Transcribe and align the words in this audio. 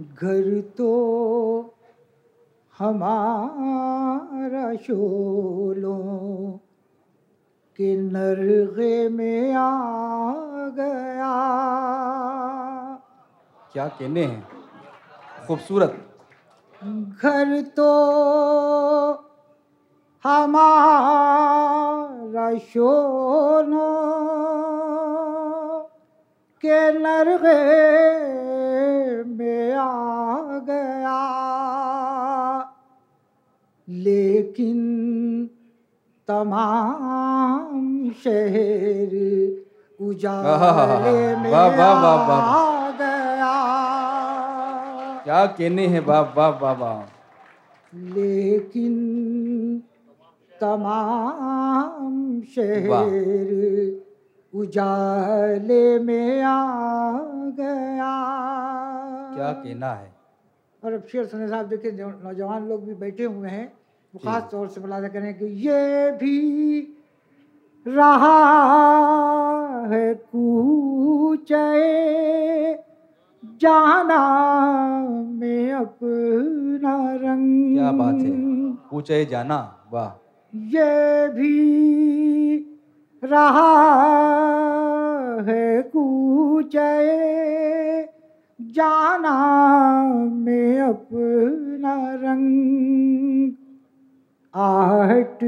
घर 0.00 0.60
तो 0.60 1.74
हमारा 2.78 4.74
शोलों 4.74 6.58
के 7.76 7.96
नरगे 7.96 9.08
में 9.08 9.54
आ 9.54 9.82
गया। 10.68 11.34
क्या 13.72 13.88
कहने 13.88 14.24
हैं? 14.24 14.48
खूबसूरत। 15.46 15.96
घर 17.22 17.62
तो 17.62 17.92
हमारा 20.24 22.58
शोलों 22.58 23.94
के 26.64 26.98
नरगे 26.98 28.53
में 29.22 29.72
आ 29.72 30.34
गया। 30.58 31.44
लेकिन 33.88 34.80
तमाम 36.28 38.10
शहर 38.10 39.14
उजाले 40.00 41.36
में 41.36 41.52
वाह, 41.52 41.66
वाह, 41.66 42.02
वाह, 42.02 42.28
वाह। 42.28 42.74
गया। 42.90 43.74
क्या 45.24 45.46
कहने 45.46 45.86
हैं? 45.86 46.06
वाह 46.06 46.20
वाह 46.20 46.48
वाह 46.48 46.72
वाह। 46.72 47.00
लेकिन 47.94 48.94
तमाम 50.60 52.40
शहर 52.40 54.04
उजाले 54.54 55.98
में 55.98 56.42
आ 56.42 57.12
गया। 57.58 58.14
क्या 59.34 59.52
कहना 59.52 59.92
है? 59.94 60.12
और 60.82 60.92
अब 60.92 61.02
शेर 61.12 61.26
सुने 61.26 61.48
साहब 61.48 61.66
देखिए 61.66 61.92
नौजवान 61.92 62.68
लोग 62.68 62.84
भी 62.86 62.94
बैठे 62.94 63.24
हुए 63.24 63.48
हैं 63.48 63.66
वो 64.14 64.20
खास 64.24 64.48
तौर 64.50 64.68
से 64.68 64.80
मुलाजा 64.80 65.08
करें 65.08 65.32
कि 65.38 65.46
ये 65.68 66.10
भी 66.20 66.36
रहा 67.86 68.38
है 69.92 70.14
कूचे 70.14 71.56
जाना 73.62 74.20
में 75.40 75.72
अपना 75.72 76.94
रंग। 77.14 77.74
क्या 77.74 77.90
बात 77.92 78.14
है? 78.14 78.30
पूछे 78.90 79.24
जाना? 79.24 79.58
वाह। 79.92 80.10
ये 80.54 81.28
भी 81.28 81.54
रहा 83.22 84.23
कूचे 85.82 86.94
जाना 88.60 89.36
में 90.30 90.80
अपना 90.80 91.94
रंग। 92.14 93.52
आहट 94.54 95.38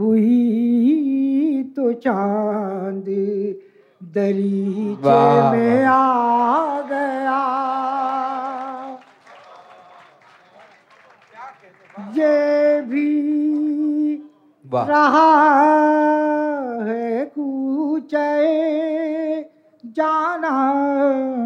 हुई 0.00 1.62
तो 1.76 1.92
चाँद 1.92 3.04
दरीचे 4.14 5.20
में 5.50 5.84
आ 5.84 6.80
गया। 6.80 7.42
ये 12.16 12.80
भी 12.82 13.10
रहा 14.74 16.15
कूचे 18.06 19.42
जाना 19.84 20.50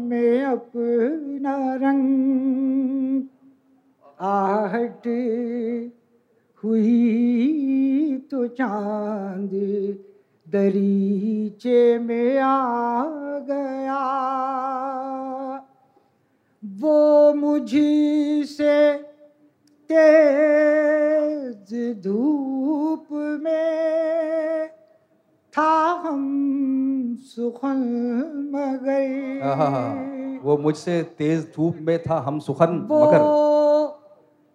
मैं 0.00 0.44
अपना 0.44 1.54
रंग 1.74 3.22
आहट 4.20 5.06
हुई 6.62 8.16
तो 8.30 8.46
चाँद 8.46 9.50
दरीचे 10.46 11.98
में 11.98 12.38
आ 12.38 12.64
गया। 13.48 14.02
वो 16.62 17.34
मुझसे 17.34 18.76
तेज 19.90 21.72
धूप 22.04 23.06
में 23.42 24.68
था 25.54 25.72
हम 26.04 26.41
सुखन 27.16 27.78
मगर 28.54 30.40
वो 30.44 30.58
मुझसे 30.58 31.02
तेज 31.02 31.52
धूप 31.56 31.76
में 31.80 32.02
था 32.02 32.18
हम 32.18 32.38
सुखन 32.38 32.86
वो 32.90 33.04
मगर। 33.04 33.20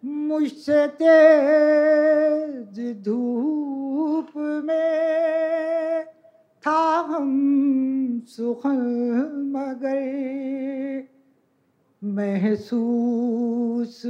मुझसे 0.09 0.87
तेज 0.87 3.03
धूप 3.05 4.27
में 4.37 6.05
था 6.67 7.07
हम 7.09 8.21
सुखन 8.27 8.77
मगर। 9.55 11.07
महसूस 12.03 14.03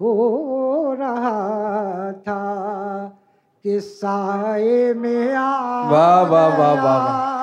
हो 0.00 0.94
रहा 0.94 2.12
था 2.12 3.20
कि 3.62 3.80
साए 3.80 4.94
में 4.94 5.34
आ 5.34 5.90
वाह, 5.90 6.22
वाह, 6.22 6.58
वाह, 6.58 6.84
वाह। 6.84 7.33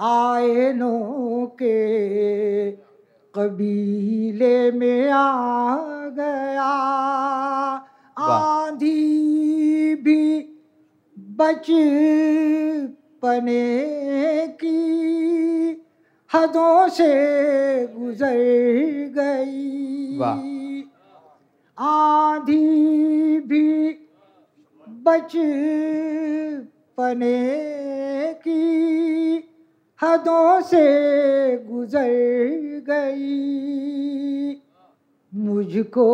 आयनों 0.00 1.46
के 1.46 2.89
कबीले 3.34 4.70
में 4.72 5.10
आ 5.10 5.76
गया। 6.08 6.70
आंधी 8.18 9.94
भी 9.94 10.22
बच 11.18 11.66
पने 13.22 14.46
की 14.46 14.78
हदों 16.34 16.88
से 16.88 17.12
गुजर 17.86 18.36
गई। 19.18 20.20
आंधी 21.78 23.40
भी 23.40 23.90
बच 24.88 25.32
पने 26.96 27.38
की 28.34 29.38
हदों 30.02 30.60
से 30.60 30.84
गुजर 31.56 32.08
गई। 32.90 34.62
मुझको 35.34 36.08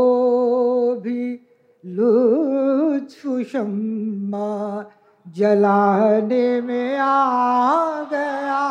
भी 0.95 1.41
लुत्फ 1.87 3.49
शम्मा 3.53 4.85
जलाने 5.29 6.61
में 6.61 6.99
आ 6.99 8.03
गया। 8.03 8.67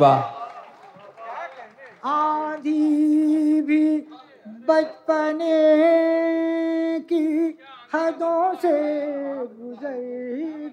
वाह। 0.00 0.22
आंधी 2.08 3.60
भी 3.60 3.98
बचपने 4.46 5.60
की 7.00 7.58
हदों 7.94 8.54
से 8.54 8.76
गुजर 9.44 9.98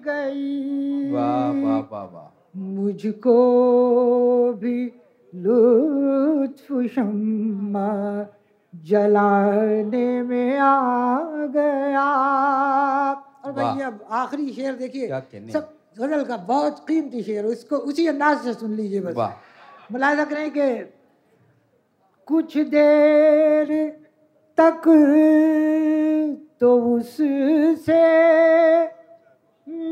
गई। 0.08 1.10
वाह 1.12 1.50
वाह 1.50 1.78
वाह 1.92 2.04
वाह। 2.04 2.29
मुझको 2.54 3.38
भी 4.52 4.92
लुत्फ 5.32 6.66
शम्मा 6.94 7.90
जलाने 8.74 10.22
में 10.22 10.58
आ 10.58 11.46
गया। 11.46 12.08
और 13.44 13.52
भाई 13.52 13.80
अब 13.80 14.04
आखिरी 14.10 14.52
शेर 14.52 14.74
देखिए 14.74 15.08
सब 15.52 15.64
गज़ल 15.98 16.24
का 16.24 16.36
बहुत 16.36 16.84
कीमती 16.88 17.22
शेर 17.22 17.44
उसको 17.44 17.76
उसी 17.76 18.06
अंदाज 18.06 18.38
से 18.38 18.54
सुन 18.54 18.74
लीजिए 18.74 19.00
बस। 19.00 19.14
वाह। 19.14 19.32
मुलायजा 19.92 20.24
करें 20.24 20.50
कि 20.50 20.68
कुछ 22.28 22.56
देर 22.68 23.68
तक 24.58 24.82
तो 26.60 26.70
उससे 26.96 28.02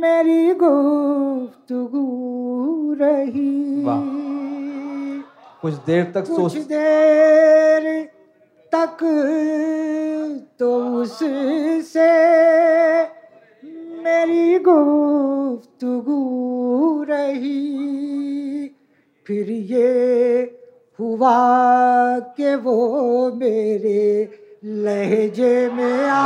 मेरी 0.00 0.54
गुफ्तगू 0.54 2.06
रही। 3.00 3.84
कुछ 5.62 5.74
देर 5.86 6.04
तक 6.14 6.24
कुछ 6.26 6.52
सोच 6.52 6.54
देर 6.64 7.84
तक 8.72 8.98
तो 10.60 10.70
उससे 10.94 11.28
मेरी 14.04 14.58
गुफ्तगू 14.58 16.18
रही। 17.10 17.62
फिर 19.26 19.50
ये 19.50 19.88
हुआ 20.98 21.38
कि 22.36 22.54
वो 22.56 22.76
मेरे 23.34 24.02
लहजे 24.64 25.56
में 25.70 26.08
आ 26.08 26.20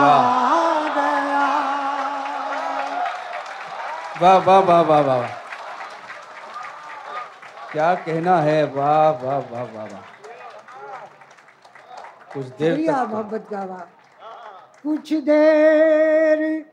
गया। 0.95 1.47
वाह 4.23 4.39
वाह 4.39 4.59
वाह 4.61 4.81
वाह 4.83 5.01
वाह 5.01 5.17
वाह। 5.19 5.42
क्या 7.73 7.95
कहना 7.95 8.37
है? 8.39 8.65
वाह 8.65 9.11
वाह 9.25 9.39
वाह 9.39 9.63
वाह 9.63 9.85
वाह। 9.85 10.01
कुछ 12.35 12.47
देर 12.47 12.77
तक 12.87 12.99
तो- 12.99 13.09
मोहब्बत 13.09 13.47
का 13.51 13.65
वाह। 13.65 13.81
कुछ 14.83 15.15
देर 15.15 16.65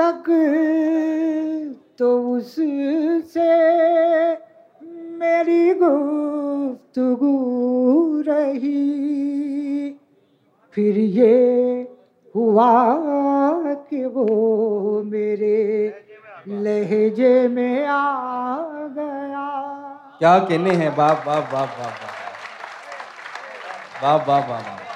तक 0.00 0.24
तो 1.98 2.08
उससे 2.36 2.66
मेरी 5.20 5.74
गुफ्तगू 5.74 7.34
रही। 8.28 8.90
फिर 10.72 10.98
ये 10.98 11.32
हुआ 12.36 12.72
कि 13.90 14.04
वो 14.04 14.26
मेरे 15.02 15.92
लहजे 16.48 17.48
में 17.48 17.69
क्या 20.20 20.38
कहने 20.38 20.72
हैं? 20.76 20.88
वाह 20.96 21.12
वाह 21.26 21.38
वाह 21.52 21.64
वाह 21.64 21.88
वाह। 21.88 22.18
वाह 24.02 24.16
वाह 24.26 24.46
वाह 24.48 24.89